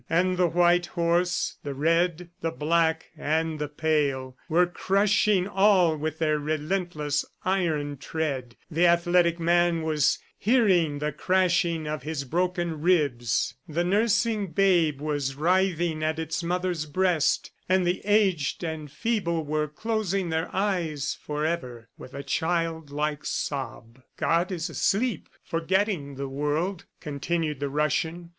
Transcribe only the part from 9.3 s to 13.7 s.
man was hearing the crashing of his broken ribs,